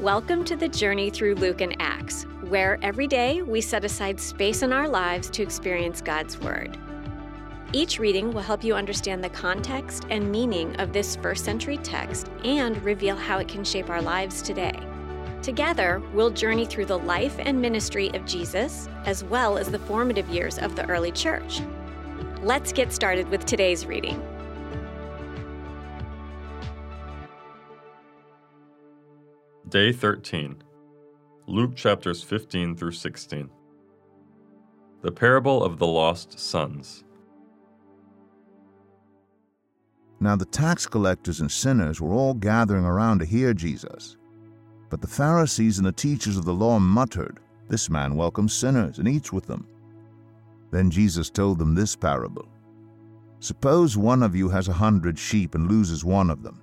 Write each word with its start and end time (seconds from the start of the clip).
Welcome 0.00 0.44
to 0.44 0.54
the 0.54 0.68
journey 0.68 1.10
through 1.10 1.34
Luke 1.34 1.60
and 1.60 1.74
Acts, 1.80 2.22
where 2.46 2.78
every 2.82 3.08
day 3.08 3.42
we 3.42 3.60
set 3.60 3.84
aside 3.84 4.20
space 4.20 4.62
in 4.62 4.72
our 4.72 4.88
lives 4.88 5.28
to 5.30 5.42
experience 5.42 6.00
God's 6.00 6.38
Word. 6.38 6.78
Each 7.72 7.98
reading 7.98 8.32
will 8.32 8.42
help 8.42 8.62
you 8.62 8.76
understand 8.76 9.24
the 9.24 9.28
context 9.30 10.06
and 10.08 10.30
meaning 10.30 10.76
of 10.76 10.92
this 10.92 11.16
first 11.16 11.44
century 11.44 11.78
text 11.78 12.30
and 12.44 12.80
reveal 12.84 13.16
how 13.16 13.38
it 13.38 13.48
can 13.48 13.64
shape 13.64 13.90
our 13.90 14.00
lives 14.00 14.40
today. 14.40 14.78
Together, 15.42 16.00
we'll 16.14 16.30
journey 16.30 16.64
through 16.64 16.86
the 16.86 17.00
life 17.00 17.34
and 17.40 17.60
ministry 17.60 18.08
of 18.14 18.24
Jesus, 18.24 18.88
as 19.04 19.24
well 19.24 19.58
as 19.58 19.68
the 19.68 19.80
formative 19.80 20.28
years 20.28 20.60
of 20.60 20.76
the 20.76 20.88
early 20.88 21.10
church. 21.10 21.60
Let's 22.40 22.72
get 22.72 22.92
started 22.92 23.28
with 23.30 23.46
today's 23.46 23.84
reading. 23.84 24.22
Day 29.68 29.92
13. 29.92 30.62
Luke 31.46 31.76
chapters 31.76 32.22
15 32.22 32.74
through 32.74 32.92
16. 32.92 33.50
The 35.02 35.12
parable 35.12 35.62
of 35.62 35.78
the 35.78 35.86
lost 35.86 36.38
sons. 36.38 37.04
Now 40.20 40.36
the 40.36 40.46
tax 40.46 40.86
collectors 40.86 41.40
and 41.40 41.52
sinners 41.52 42.00
were 42.00 42.14
all 42.14 42.32
gathering 42.32 42.86
around 42.86 43.18
to 43.18 43.26
hear 43.26 43.52
Jesus. 43.52 44.16
But 44.88 45.02
the 45.02 45.06
Pharisees 45.06 45.76
and 45.76 45.86
the 45.86 45.92
teachers 45.92 46.38
of 46.38 46.46
the 46.46 46.54
law 46.54 46.78
muttered, 46.78 47.40
This 47.68 47.90
man 47.90 48.14
welcomes 48.14 48.54
sinners 48.54 48.98
and 48.98 49.06
eats 49.06 49.34
with 49.34 49.44
them. 49.44 49.66
Then 50.70 50.90
Jesus 50.90 51.28
told 51.28 51.58
them 51.58 51.74
this 51.74 51.94
parable 51.94 52.48
Suppose 53.40 53.98
one 53.98 54.22
of 54.22 54.34
you 54.34 54.48
has 54.48 54.68
a 54.68 54.72
hundred 54.72 55.18
sheep 55.18 55.54
and 55.54 55.70
loses 55.70 56.06
one 56.06 56.30
of 56.30 56.42
them. 56.42 56.62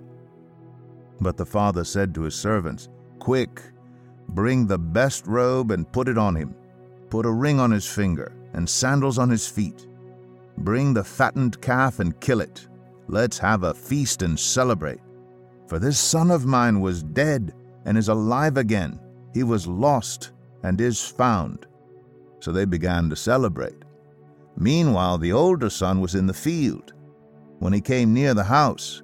But 1.21 1.37
the 1.37 1.45
father 1.45 1.83
said 1.83 2.13
to 2.15 2.23
his 2.23 2.35
servants, 2.35 2.89
Quick, 3.19 3.61
bring 4.29 4.65
the 4.65 4.79
best 4.79 5.27
robe 5.27 5.71
and 5.71 5.89
put 5.91 6.07
it 6.07 6.17
on 6.17 6.35
him. 6.35 6.55
Put 7.09 7.25
a 7.25 7.31
ring 7.31 7.59
on 7.59 7.71
his 7.71 7.85
finger 7.85 8.33
and 8.53 8.67
sandals 8.67 9.19
on 9.19 9.29
his 9.29 9.47
feet. 9.47 9.87
Bring 10.57 10.93
the 10.93 11.03
fattened 11.03 11.61
calf 11.61 11.99
and 11.99 12.19
kill 12.19 12.41
it. 12.41 12.67
Let's 13.07 13.37
have 13.37 13.63
a 13.63 13.73
feast 13.73 14.23
and 14.23 14.39
celebrate. 14.39 14.99
For 15.67 15.79
this 15.79 15.99
son 15.99 16.31
of 16.31 16.45
mine 16.45 16.81
was 16.81 17.03
dead 17.03 17.53
and 17.85 17.97
is 17.97 18.09
alive 18.09 18.57
again. 18.57 18.99
He 19.33 19.43
was 19.43 19.67
lost 19.67 20.31
and 20.63 20.81
is 20.81 21.05
found. 21.05 21.67
So 22.39 22.51
they 22.51 22.65
began 22.65 23.09
to 23.09 23.15
celebrate. 23.15 23.83
Meanwhile, 24.57 25.19
the 25.19 25.31
older 25.31 25.69
son 25.69 26.01
was 26.01 26.15
in 26.15 26.27
the 26.27 26.33
field. 26.33 26.93
When 27.59 27.73
he 27.73 27.81
came 27.81 28.13
near 28.13 28.33
the 28.33 28.43
house, 28.43 29.03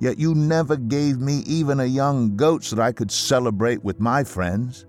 Yet 0.00 0.18
you 0.18 0.34
never 0.34 0.76
gave 0.76 1.20
me 1.20 1.42
even 1.46 1.78
a 1.78 1.84
young 1.84 2.34
goat 2.34 2.64
so 2.64 2.76
that 2.76 2.82
I 2.82 2.92
could 2.92 3.10
celebrate 3.10 3.84
with 3.84 4.00
my 4.00 4.24
friends. 4.24 4.86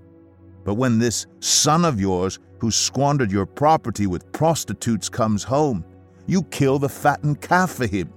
But 0.64 0.76
when 0.76 1.00
this 1.00 1.28
son 1.42 1.84
of 1.84 2.00
yours, 2.00 2.40
who 2.60 2.72
squandered 2.72 3.32
your 3.32 3.46
property 3.46 4.08
with 4.08 4.32
prostitutes, 4.32 5.10
comes 5.10 5.44
home, 5.44 5.84
you 6.28 6.44
kill 6.44 6.80
the 6.80 6.88
fattened 6.88 7.42
calf 7.42 7.72
for 7.72 7.88
him. 7.88 8.14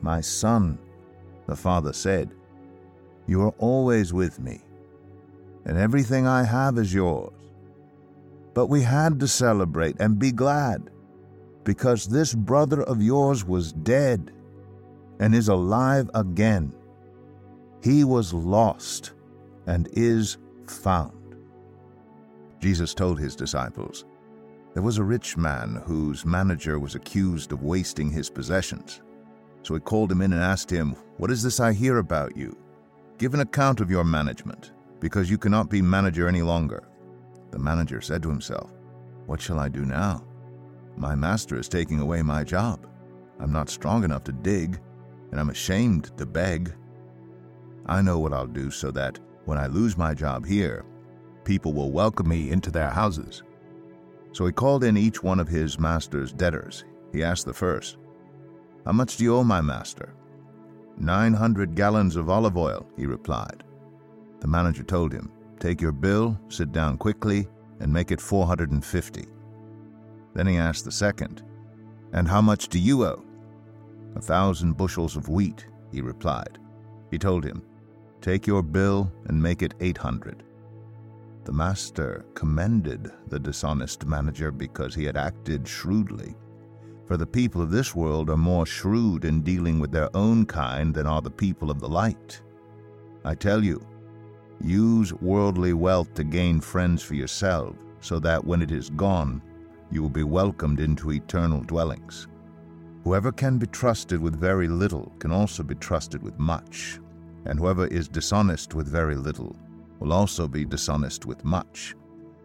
My 0.00 0.22
son, 0.22 0.78
the 1.46 1.56
father 1.56 1.92
said, 1.92 2.30
You 3.26 3.42
are 3.42 3.54
always 3.58 4.14
with 4.14 4.40
me, 4.40 4.62
and 5.66 5.76
everything 5.76 6.26
I 6.26 6.44
have 6.44 6.78
is 6.78 6.94
yours. 6.94 7.32
But 8.54 8.68
we 8.68 8.80
had 8.80 9.20
to 9.20 9.28
celebrate 9.28 10.00
and 10.00 10.18
be 10.18 10.32
glad, 10.32 10.88
because 11.64 12.06
this 12.06 12.32
brother 12.34 12.82
of 12.84 13.02
yours 13.02 13.44
was 13.44 13.72
dead 13.72 14.32
and 15.20 15.34
is 15.34 15.48
alive 15.48 16.10
again. 16.14 16.74
He 17.82 18.04
was 18.04 18.34
lost 18.34 19.12
and 19.66 19.88
is 19.92 20.38
found. 20.66 21.36
Jesus 22.58 22.94
told 22.94 23.20
his 23.20 23.36
disciples, 23.36 24.04
There 24.74 24.82
was 24.82 24.98
a 24.98 25.04
rich 25.04 25.36
man 25.36 25.82
whose 25.86 26.26
manager 26.26 26.78
was 26.78 26.94
accused 26.94 27.52
of 27.52 27.62
wasting 27.62 28.10
his 28.10 28.28
possessions. 28.28 29.02
So 29.62 29.74
he 29.74 29.80
called 29.80 30.10
him 30.10 30.22
in 30.22 30.32
and 30.32 30.42
asked 30.42 30.70
him, 30.70 30.96
What 31.18 31.30
is 31.30 31.42
this 31.42 31.60
I 31.60 31.72
hear 31.72 31.98
about 31.98 32.36
you? 32.36 32.56
Give 33.18 33.34
an 33.34 33.40
account 33.40 33.80
of 33.80 33.90
your 33.90 34.04
management, 34.04 34.72
because 35.00 35.30
you 35.30 35.36
cannot 35.36 35.68
be 35.68 35.82
manager 35.82 36.28
any 36.28 36.42
longer. 36.42 36.88
The 37.50 37.58
manager 37.58 38.00
said 38.00 38.22
to 38.22 38.30
himself, 38.30 38.72
What 39.26 39.40
shall 39.40 39.58
I 39.58 39.68
do 39.68 39.84
now? 39.84 40.24
My 40.96 41.14
master 41.14 41.58
is 41.58 41.68
taking 41.68 42.00
away 42.00 42.22
my 42.22 42.42
job. 42.42 42.86
I'm 43.38 43.52
not 43.52 43.68
strong 43.70 44.04
enough 44.04 44.24
to 44.24 44.32
dig, 44.32 44.80
and 45.30 45.40
I'm 45.40 45.50
ashamed 45.50 46.16
to 46.16 46.26
beg. 46.26 46.72
I 47.86 48.02
know 48.02 48.18
what 48.18 48.32
I'll 48.32 48.46
do 48.46 48.70
so 48.70 48.90
that 48.92 49.18
when 49.44 49.58
I 49.58 49.66
lose 49.66 49.96
my 49.96 50.14
job 50.14 50.46
here, 50.46 50.84
people 51.44 51.72
will 51.72 51.90
welcome 51.90 52.28
me 52.28 52.50
into 52.50 52.70
their 52.70 52.90
houses. 52.90 53.42
So 54.32 54.46
he 54.46 54.52
called 54.52 54.84
in 54.84 54.96
each 54.96 55.22
one 55.22 55.40
of 55.40 55.48
his 55.48 55.78
master's 55.78 56.32
debtors. 56.32 56.84
He 57.12 57.24
asked 57.24 57.46
the 57.46 57.52
first, 57.52 57.98
How 58.84 58.92
much 58.92 59.16
do 59.16 59.24
you 59.24 59.34
owe 59.36 59.44
my 59.44 59.60
master? 59.60 60.14
Nine 60.96 61.32
hundred 61.32 61.74
gallons 61.74 62.16
of 62.16 62.28
olive 62.28 62.56
oil, 62.56 62.86
he 62.96 63.06
replied. 63.06 63.64
The 64.40 64.48
manager 64.48 64.82
told 64.82 65.12
him, 65.12 65.32
Take 65.58 65.80
your 65.80 65.92
bill, 65.92 66.38
sit 66.48 66.72
down 66.72 66.98
quickly, 66.98 67.48
and 67.80 67.92
make 67.92 68.12
it 68.12 68.20
450. 68.20 69.24
Then 70.34 70.46
he 70.46 70.56
asked 70.56 70.84
the 70.84 70.92
second, 70.92 71.42
And 72.12 72.28
how 72.28 72.40
much 72.40 72.68
do 72.68 72.78
you 72.78 73.04
owe? 73.04 73.24
A 74.16 74.20
thousand 74.20 74.76
bushels 74.76 75.16
of 75.16 75.28
wheat, 75.28 75.66
he 75.92 76.00
replied. 76.00 76.58
He 77.10 77.18
told 77.18 77.44
him, 77.44 77.62
Take 78.20 78.46
your 78.46 78.62
bill 78.62 79.10
and 79.26 79.42
make 79.42 79.62
it 79.62 79.74
800. 79.80 80.42
The 81.44 81.52
master 81.52 82.26
commended 82.34 83.10
the 83.28 83.38
dishonest 83.38 84.04
manager 84.06 84.50
because 84.50 84.94
he 84.94 85.04
had 85.04 85.16
acted 85.16 85.66
shrewdly. 85.66 86.34
For 87.06 87.16
the 87.16 87.26
people 87.26 87.62
of 87.62 87.70
this 87.70 87.94
world 87.94 88.30
are 88.30 88.36
more 88.36 88.66
shrewd 88.66 89.24
in 89.24 89.42
dealing 89.42 89.80
with 89.80 89.90
their 89.90 90.14
own 90.14 90.46
kind 90.46 90.94
than 90.94 91.06
are 91.06 91.22
the 91.22 91.30
people 91.30 91.70
of 91.70 91.80
the 91.80 91.88
light. 91.88 92.40
I 93.24 93.34
tell 93.34 93.64
you, 93.64 93.84
use 94.60 95.12
worldly 95.14 95.72
wealth 95.72 96.14
to 96.14 96.24
gain 96.24 96.60
friends 96.60 97.02
for 97.02 97.14
yourself, 97.14 97.74
so 98.00 98.18
that 98.20 98.44
when 98.44 98.62
it 98.62 98.70
is 98.70 98.90
gone, 98.90 99.42
you 99.90 100.02
will 100.02 100.10
be 100.10 100.22
welcomed 100.22 100.78
into 100.78 101.12
eternal 101.12 101.62
dwellings. 101.62 102.28
Whoever 103.04 103.32
can 103.32 103.56
be 103.56 103.66
trusted 103.66 104.20
with 104.20 104.38
very 104.38 104.68
little 104.68 105.12
can 105.18 105.32
also 105.32 105.62
be 105.62 105.74
trusted 105.74 106.22
with 106.22 106.38
much, 106.38 107.00
and 107.46 107.58
whoever 107.58 107.86
is 107.86 108.08
dishonest 108.08 108.74
with 108.74 108.86
very 108.86 109.16
little 109.16 109.56
will 109.98 110.12
also 110.12 110.46
be 110.46 110.66
dishonest 110.66 111.24
with 111.24 111.42
much. 111.42 111.94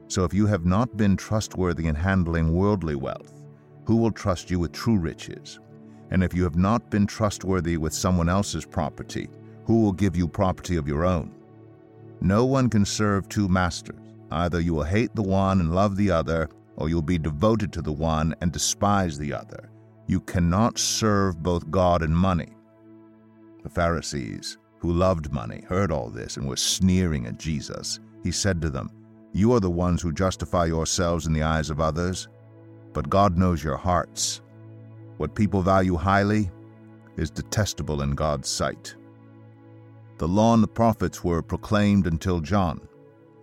So 0.07 0.23
if 0.23 0.33
you 0.33 0.45
have 0.45 0.65
not 0.65 0.95
been 0.95 1.17
trustworthy 1.17 1.87
in 1.87 1.95
handling 1.95 2.53
worldly 2.53 2.95
wealth, 2.95 3.43
who 3.85 3.97
will 3.97 4.11
trust 4.11 4.49
you 4.49 4.59
with 4.59 4.71
true 4.71 4.97
riches? 4.97 5.59
And 6.11 6.23
if 6.23 6.33
you 6.33 6.43
have 6.43 6.55
not 6.55 6.89
been 6.89 7.05
trustworthy 7.05 7.75
with 7.75 7.93
someone 7.93 8.29
else's 8.29 8.65
property, 8.65 9.27
who 9.65 9.81
will 9.81 9.91
give 9.91 10.15
you 10.15 10.27
property 10.27 10.77
of 10.77 10.87
your 10.87 11.03
own? 11.03 11.33
No 12.21 12.45
one 12.45 12.69
can 12.69 12.85
serve 12.85 13.27
two 13.27 13.49
masters. 13.49 13.99
Either 14.31 14.61
you 14.61 14.73
will 14.73 14.83
hate 14.83 15.13
the 15.15 15.23
one 15.23 15.59
and 15.59 15.75
love 15.75 15.97
the 15.97 16.11
other, 16.11 16.49
or 16.77 16.87
you'll 16.87 17.01
be 17.01 17.17
devoted 17.17 17.73
to 17.73 17.81
the 17.81 17.91
one 17.91 18.33
and 18.41 18.51
despise 18.51 19.17
the 19.17 19.33
other. 19.33 19.69
You 20.07 20.19
cannot 20.21 20.77
serve 20.77 21.41
both 21.41 21.71
God 21.71 22.01
and 22.01 22.15
money. 22.15 22.53
The 23.63 23.69
Pharisees, 23.69 24.57
who 24.79 24.93
loved 24.93 25.31
money, 25.31 25.63
heard 25.67 25.91
all 25.91 26.09
this 26.09 26.37
and 26.37 26.47
were 26.47 26.57
sneering 26.57 27.25
at 27.25 27.39
Jesus. 27.39 27.99
He 28.23 28.31
said 28.31 28.61
to 28.61 28.69
them, 28.69 28.89
You 29.33 29.53
are 29.53 29.59
the 29.59 29.71
ones 29.71 30.01
who 30.01 30.11
justify 30.11 30.65
yourselves 30.65 31.25
in 31.25 31.33
the 31.33 31.43
eyes 31.43 31.69
of 31.69 31.79
others, 31.79 32.27
but 32.93 33.09
God 33.09 33.37
knows 33.37 33.63
your 33.63 33.77
hearts. 33.77 34.41
What 35.17 35.33
people 35.33 35.61
value 35.61 35.95
highly 35.95 36.51
is 37.17 37.31
detestable 37.31 38.01
in 38.01 38.11
God's 38.11 38.49
sight. 38.49 38.95
The 40.17 40.27
law 40.27 40.53
and 40.53 40.63
the 40.63 40.67
prophets 40.67 41.23
were 41.23 41.41
proclaimed 41.41 42.07
until 42.07 42.39
John. 42.39 42.87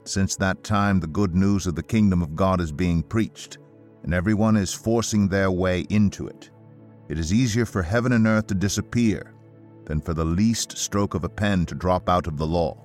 Since 0.05 0.37
that 0.37 0.65
time, 0.65 1.01
the 1.01 1.07
good 1.07 1.35
news 1.35 1.67
of 1.67 1.75
the 1.75 1.83
kingdom 1.83 2.23
of 2.23 2.35
God 2.35 2.61
is 2.61 2.73
being 2.73 3.03
preached, 3.03 3.59
and 4.03 4.15
everyone 4.15 4.57
is 4.57 4.73
forcing 4.73 5.29
their 5.29 5.51
way 5.51 5.81
into 5.91 6.27
it. 6.27 6.51
It 7.09 7.19
is 7.19 7.33
easier 7.33 7.67
for 7.67 7.83
heaven 7.83 8.13
and 8.13 8.27
earth 8.27 8.47
to 8.49 8.55
disappear 8.55 9.35
than 9.85 10.01
for 10.01 10.15
the 10.15 10.25
least 10.25 10.79
stroke 10.79 11.15
of 11.15 11.25
a 11.25 11.29
pen 11.29 11.67
to 11.67 11.75
drop 11.75 12.09
out 12.09 12.27
of 12.27 12.37
the 12.37 12.47
law. 12.47 12.83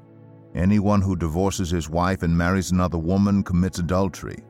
Anyone 0.55 1.01
who 1.01 1.15
divorces 1.15 1.69
his 1.69 1.89
wife 1.89 2.23
and 2.23 2.35
marries 2.35 2.71
another 2.71 2.97
woman 2.97 3.43
commits 3.43 3.79
adultery, 3.79 4.43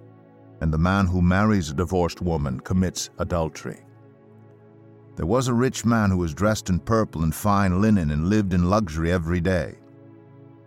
and 0.61 0.73
the 0.73 0.77
man 0.77 1.05
who 1.05 1.21
marries 1.21 1.69
a 1.69 1.73
divorced 1.73 2.21
woman 2.21 2.59
commits 2.59 3.09
adultery. 3.19 3.79
There 5.15 5.25
was 5.25 5.47
a 5.47 5.53
rich 5.53 5.83
man 5.83 6.11
who 6.11 6.17
was 6.17 6.33
dressed 6.33 6.69
in 6.69 6.79
purple 6.79 7.23
and 7.23 7.33
fine 7.33 7.81
linen 7.81 8.11
and 8.11 8.29
lived 8.29 8.53
in 8.53 8.69
luxury 8.69 9.11
every 9.11 9.41
day. 9.41 9.75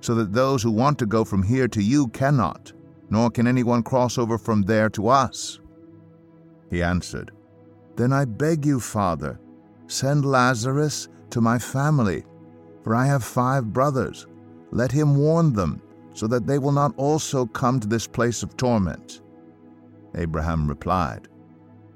so 0.00 0.14
that 0.14 0.32
those 0.32 0.62
who 0.62 0.70
want 0.70 0.98
to 0.98 1.06
go 1.06 1.24
from 1.24 1.42
here 1.42 1.68
to 1.68 1.82
you 1.82 2.08
cannot, 2.08 2.72
nor 3.10 3.30
can 3.30 3.46
anyone 3.46 3.82
cross 3.82 4.18
over 4.18 4.38
from 4.38 4.62
there 4.62 4.88
to 4.90 5.08
us. 5.08 5.60
He 6.70 6.82
answered, 6.82 7.32
Then 7.96 8.12
I 8.12 8.24
beg 8.24 8.64
you, 8.64 8.80
Father, 8.80 9.40
Send 9.88 10.26
Lazarus 10.26 11.08
to 11.30 11.40
my 11.40 11.58
family, 11.58 12.24
for 12.84 12.94
I 12.94 13.06
have 13.06 13.24
five 13.24 13.72
brothers. 13.72 14.26
Let 14.70 14.92
him 14.92 15.16
warn 15.16 15.54
them, 15.54 15.80
so 16.12 16.26
that 16.26 16.46
they 16.46 16.58
will 16.58 16.72
not 16.72 16.92
also 16.98 17.46
come 17.46 17.80
to 17.80 17.88
this 17.88 18.06
place 18.06 18.42
of 18.42 18.56
torment. 18.56 19.22
Abraham 20.14 20.68
replied, 20.68 21.28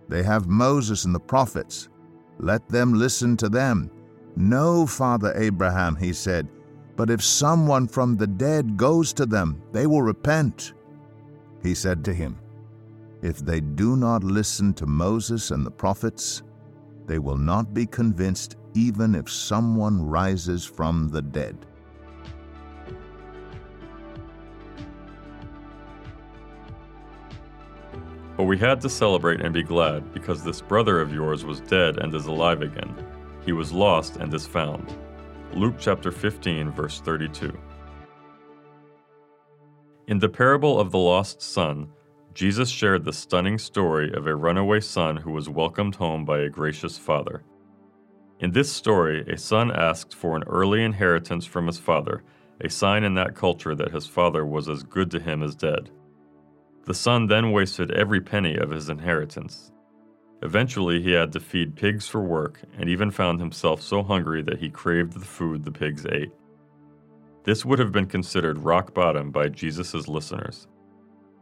They 0.09 0.23
have 0.23 0.47
Moses 0.47 1.05
and 1.05 1.15
the 1.15 1.21
prophets. 1.21 1.91
Let 2.39 2.67
them 2.69 2.95
listen 2.95 3.37
to 3.39 3.51
them. 3.51 3.91
No, 4.37 4.87
Father 4.87 5.35
Abraham, 5.37 5.95
he 5.97 6.15
said, 6.15 6.49
but 6.97 7.11
if 7.11 7.23
someone 7.23 7.89
from 7.89 8.17
the 8.17 8.27
dead 8.27 8.77
goes 8.77 9.13
to 9.15 9.27
them, 9.27 9.63
they 9.73 9.87
will 9.87 10.03
repent. 10.03 10.75
He 11.63 11.75
said 11.75 12.05
to 12.05 12.15
him, 12.15 12.39
If 13.23 13.39
they 13.39 13.61
do 13.61 13.97
not 13.97 14.25
listen 14.25 14.75
to 14.75 14.87
Moses 14.87 15.51
and 15.51 15.65
the 15.65 15.71
prophets, 15.71 16.43
they 17.07 17.19
will 17.19 17.39
not 17.39 17.73
be 17.73 17.87
convinced 17.87 18.57
even 18.75 19.15
if 19.15 19.31
someone 19.31 20.03
rises 20.07 20.65
from 20.65 21.09
the 21.09 21.23
dead. 21.23 21.67
But 28.37 28.45
we 28.45 28.59
had 28.59 28.81
to 28.81 28.89
celebrate 28.89 29.41
and 29.41 29.53
be 29.53 29.63
glad 29.63 30.13
because 30.13 30.43
this 30.43 30.61
brother 30.61 31.01
of 31.01 31.13
yours 31.13 31.45
was 31.45 31.61
dead 31.61 31.99
and 31.99 32.15
is 32.15 32.27
alive 32.27 32.63
again. 32.63 32.95
He 33.45 33.53
was 33.53 33.73
lost 33.73 34.17
and 34.17 34.33
is 34.33 34.47
found. 34.47 34.97
Luke 35.55 35.75
chapter 35.79 36.11
15, 36.11 36.71
verse 36.71 37.01
32. 37.01 37.53
In 40.07 40.19
the 40.19 40.29
parable 40.29 40.81
of 40.81 40.91
the 40.91 40.99
lost 40.99 41.43
son, 41.43 41.89
Jesus 42.33 42.71
shared 42.71 43.05
the 43.05 43.13
stunning 43.13 43.59
story 43.59 44.11
of 44.15 44.27
a 44.27 44.35
runaway 44.35 44.81
son 44.81 45.19
who 45.19 45.31
was 45.31 45.51
welcomed 45.51 45.97
home 45.97 46.25
by 46.25 46.39
a 46.39 46.49
gracious 46.49 46.97
father. 46.97 47.45
In 48.41 48.53
this 48.53 48.73
story, 48.73 49.27
a 49.29 49.37
son 49.37 49.71
asked 49.71 50.15
for 50.15 50.37
an 50.37 50.43
early 50.45 50.83
inheritance 50.83 51.45
from 51.45 51.67
his 51.67 51.79
father, 51.79 52.23
a 52.63 52.71
sign 52.71 53.05
in 53.05 53.13
that 53.15 53.37
culture 53.37 53.75
that 53.75 53.93
his 53.93 54.07
father 54.07 54.47
was 54.47 54.71
as 54.71 54.83
good 54.83 55.11
to 55.11 55.21
him 55.21 55.43
as 55.43 55.55
dead. 55.55 55.91
The 56.87 56.95
son 56.95 57.27
then 57.27 57.53
wasted 57.53 57.91
every 57.91 58.23
penny 58.23 58.57
of 58.57 58.71
his 58.71 58.89
inheritance. 58.89 59.71
Eventually, 60.43 61.01
he 61.01 61.13
had 61.13 61.33
to 61.33 61.41
feed 61.41 61.77
pigs 61.77 62.09
for 62.09 62.21
work 62.21 62.61
and 62.77 62.89
even 62.89 63.11
found 63.11 63.39
himself 63.39 63.81
so 63.81 64.03
hungry 64.03 64.43
that 64.43 64.59
he 64.59 64.69
craved 64.69 65.13
the 65.13 65.21
food 65.21 65.65
the 65.65 65.71
pigs 65.71 66.05
ate. 66.07 66.33
This 67.45 67.65
would 67.65 67.79
have 67.79 67.93
been 67.93 68.07
considered 68.07 68.59
rock 68.59 68.93
bottom 68.93 69.31
by 69.31 69.49
Jesus' 69.49 70.09
listeners. 70.09 70.67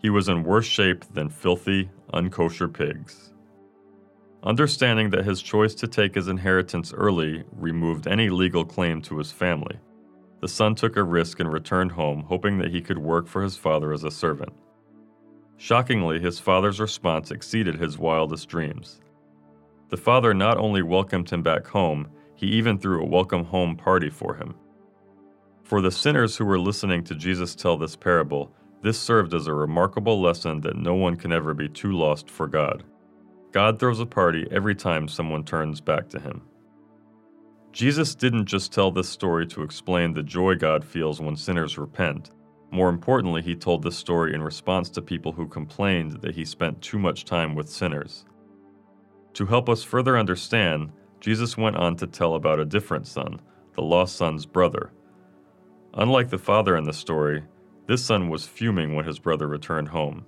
He 0.03 0.11
was 0.11 0.29
in 0.29 0.45
worse 0.45 0.67
shape 0.67 1.05
than 1.13 1.29
filthy, 1.29 1.91
unkosher 2.13 2.73
pigs. 2.73 3.33
Understanding 4.43 5.11
that 5.11 5.25
his 5.25 5.43
choice 5.43 5.75
to 5.77 5.87
take 5.87 6.15
his 6.15 6.29
inheritance 6.29 6.95
early 6.95 7.45
removed 7.53 8.07
any 8.07 8.31
legal 8.31 8.65
claim 8.65 9.03
to 9.03 9.19
his 9.19 9.31
family, 9.31 9.79
the 10.41 10.49
son 10.49 10.75
took 10.75 10.97
a 10.97 11.03
risk 11.03 11.41
and 11.41 11.53
returned 11.53 11.93
home, 11.93 12.23
hoping 12.23 12.57
that 12.59 12.71
he 12.71 12.81
could 12.81 12.99
work 12.99 13.29
for 13.29 13.43
his 13.43 13.57
father 13.57 13.93
as 13.93 14.05
a 14.05 14.11
servant. 14.11 14.53
Shockingly, 15.61 16.19
his 16.19 16.39
father's 16.39 16.81
response 16.81 17.31
exceeded 17.31 17.75
his 17.75 17.99
wildest 17.99 18.49
dreams. 18.49 18.99
The 19.91 19.99
father 19.99 20.33
not 20.33 20.57
only 20.57 20.81
welcomed 20.81 21.29
him 21.29 21.43
back 21.43 21.67
home, 21.67 22.09
he 22.35 22.47
even 22.47 22.79
threw 22.79 23.03
a 23.03 23.07
welcome 23.07 23.45
home 23.45 23.77
party 23.77 24.09
for 24.09 24.35
him. 24.35 24.55
For 25.63 25.83
the 25.83 25.91
sinners 25.91 26.35
who 26.35 26.47
were 26.47 26.59
listening 26.59 27.05
to 27.05 27.15
Jesus 27.15 27.55
tell 27.55 27.77
this 27.77 27.95
parable, 27.95 28.51
this 28.81 28.99
served 28.99 29.35
as 29.35 29.49
a 29.49 29.53
remarkable 29.53 30.19
lesson 30.19 30.63
that 30.63 30.77
no 30.77 30.95
one 30.95 31.17
can 31.17 31.31
ever 31.31 31.53
be 31.53 31.69
too 31.69 31.93
lost 31.93 32.31
for 32.31 32.47
God. 32.47 32.83
God 33.53 33.79
throws 33.79 34.01
a 34.01 34.07
party 34.07 34.49
every 34.51 34.75
time 34.75 35.09
someone 35.09 35.45
turns 35.45 35.83
back 35.83 36.09
to 36.09 36.19
Him. 36.19 36.41
Jesus 37.71 38.15
didn't 38.15 38.47
just 38.47 38.73
tell 38.73 38.91
this 38.91 39.11
story 39.11 39.47
to 39.49 39.63
explain 39.63 40.15
the 40.15 40.23
joy 40.23 40.55
God 40.55 40.87
feels 40.87 41.21
when 41.21 41.37
sinners 41.37 41.77
repent. 41.77 42.31
More 42.71 42.89
importantly, 42.89 43.43
he 43.43 43.57
told 43.57 43.83
this 43.83 43.97
story 43.97 44.33
in 44.33 44.43
response 44.43 44.91
to 44.91 45.03
people 45.03 45.33
who 45.33 45.49
complained 45.49 46.21
that 46.21 46.37
he 46.37 46.45
spent 46.45 46.81
too 46.81 46.99
much 46.99 47.25
time 47.25 47.55
with 47.55 47.69
sinners. 47.69 48.25
To 49.35 49.47
help 49.47 49.69
us 49.69 49.83
further 49.83 50.17
understand, 50.17 50.93
Jesus 51.21 51.57
went 51.57 51.77
on 51.77 51.97
to 51.97 52.07
tell 52.07 52.35
about 52.35 52.61
a 52.61 52.65
different 52.65 53.07
son, 53.07 53.41
the 53.75 53.83
lost 53.83 54.17
son's 54.17 54.47
brother. 54.47 54.93
Unlike 55.95 56.31
the 56.31 56.39
father 56.39 56.77
in 56.77 56.85
the 56.85 56.93
story, 56.93 57.43
this 57.87 58.05
son 58.05 58.29
was 58.29 58.47
fuming 58.47 58.95
when 58.95 59.05
his 59.05 59.19
brother 59.19 59.49
returned 59.49 59.89
home. 59.89 60.25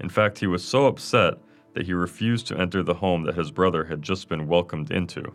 In 0.00 0.08
fact, 0.08 0.38
he 0.38 0.46
was 0.46 0.64
so 0.64 0.86
upset 0.86 1.34
that 1.74 1.86
he 1.86 1.92
refused 1.92 2.48
to 2.48 2.58
enter 2.58 2.82
the 2.82 2.94
home 2.94 3.22
that 3.24 3.36
his 3.36 3.52
brother 3.52 3.84
had 3.84 4.02
just 4.02 4.28
been 4.28 4.48
welcomed 4.48 4.90
into. 4.90 5.32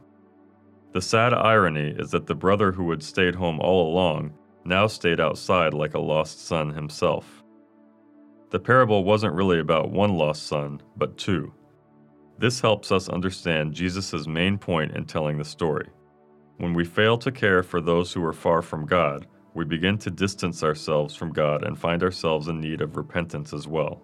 The 0.91 1.01
sad 1.01 1.33
irony 1.33 1.95
is 1.97 2.11
that 2.11 2.27
the 2.27 2.35
brother 2.35 2.73
who 2.73 2.89
had 2.89 3.01
stayed 3.01 3.35
home 3.35 3.61
all 3.61 3.89
along 3.89 4.33
now 4.63 4.87
stayed 4.87 5.19
outside 5.19 5.73
like 5.73 5.93
a 5.93 5.99
lost 5.99 6.45
son 6.45 6.73
himself. 6.73 7.43
The 8.51 8.59
parable 8.59 9.03
wasn't 9.03 9.33
really 9.33 9.59
about 9.59 9.91
one 9.91 10.15
lost 10.15 10.47
son, 10.47 10.81
but 10.97 11.17
two. 11.17 11.53
This 12.37 12.59
helps 12.59 12.91
us 12.91 13.07
understand 13.07 13.73
Jesus' 13.73 14.27
main 14.27 14.57
point 14.57 14.91
in 14.91 15.05
telling 15.05 15.37
the 15.37 15.45
story. 15.45 15.89
When 16.57 16.73
we 16.73 16.85
fail 16.85 17.17
to 17.19 17.31
care 17.31 17.63
for 17.63 17.81
those 17.81 18.11
who 18.11 18.23
are 18.25 18.33
far 18.33 18.61
from 18.61 18.85
God, 18.85 19.27
we 19.53 19.65
begin 19.65 19.97
to 19.99 20.11
distance 20.11 20.63
ourselves 20.63 21.15
from 21.15 21.33
God 21.33 21.63
and 21.63 21.77
find 21.77 22.03
ourselves 22.03 22.47
in 22.47 22.59
need 22.59 22.81
of 22.81 22.97
repentance 22.97 23.53
as 23.53 23.67
well. 23.67 24.01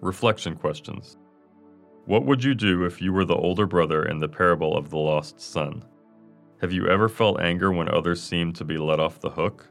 Reflection 0.00 0.56
questions 0.56 1.18
What 2.06 2.24
would 2.24 2.42
you 2.42 2.54
do 2.54 2.84
if 2.84 3.02
you 3.02 3.12
were 3.12 3.24
the 3.24 3.34
older 3.34 3.66
brother 3.66 4.04
in 4.04 4.18
the 4.18 4.28
parable 4.28 4.76
of 4.76 4.90
the 4.90 4.98
lost 4.98 5.40
son? 5.40 5.84
Have 6.60 6.72
you 6.72 6.86
ever 6.88 7.08
felt 7.08 7.40
anger 7.40 7.72
when 7.72 7.88
others 7.88 8.22
seem 8.22 8.52
to 8.54 8.64
be 8.64 8.76
let 8.76 9.00
off 9.00 9.20
the 9.20 9.30
hook? 9.30 9.66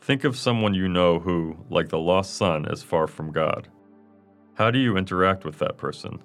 Think 0.00 0.22
of 0.22 0.36
someone 0.36 0.72
you 0.72 0.88
know 0.88 1.18
who, 1.18 1.56
like 1.68 1.88
the 1.88 1.98
lost 1.98 2.36
son, 2.36 2.66
is 2.70 2.82
far 2.82 3.08
from 3.08 3.32
God. 3.32 3.68
How 4.54 4.70
do 4.70 4.78
you 4.78 4.96
interact 4.96 5.44
with 5.44 5.58
that 5.58 5.78
person? 5.78 6.22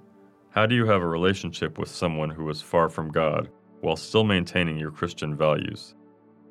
How 0.51 0.67
do 0.67 0.75
you 0.75 0.85
have 0.85 1.01
a 1.01 1.07
relationship 1.07 1.79
with 1.79 1.89
someone 1.89 2.29
who 2.29 2.47
is 2.49 2.61
far 2.61 2.89
from 2.89 3.11
God 3.11 3.49
while 3.81 3.95
still 3.95 4.23
maintaining 4.23 4.77
your 4.77 4.91
Christian 4.91 5.35
values? 5.35 5.95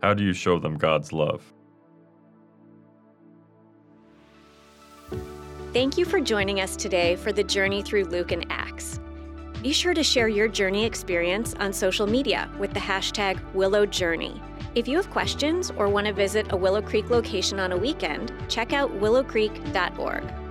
How 0.02 0.12
do 0.12 0.24
you 0.24 0.32
show 0.32 0.58
them 0.58 0.76
God's 0.76 1.12
love? 1.12 1.52
Thank 5.72 5.98
you 5.98 6.04
for 6.04 6.20
joining 6.20 6.60
us 6.60 6.74
today 6.74 7.16
for 7.16 7.32
the 7.32 7.44
journey 7.44 7.82
through 7.82 8.04
Luke 8.04 8.32
and 8.32 8.46
Acts. 8.50 8.95
Be 9.66 9.72
sure 9.72 9.94
to 9.94 10.04
share 10.04 10.28
your 10.28 10.46
journey 10.46 10.84
experience 10.84 11.56
on 11.58 11.72
social 11.72 12.06
media 12.06 12.48
with 12.56 12.72
the 12.72 12.78
hashtag 12.78 13.40
WillowJourney. 13.52 14.40
If 14.76 14.86
you 14.86 14.96
have 14.96 15.10
questions 15.10 15.72
or 15.76 15.88
want 15.88 16.06
to 16.06 16.12
visit 16.12 16.52
a 16.52 16.56
Willow 16.56 16.80
Creek 16.80 17.10
location 17.10 17.58
on 17.58 17.72
a 17.72 17.76
weekend, 17.76 18.32
check 18.48 18.72
out 18.72 18.92
willowcreek.org. 19.00 20.45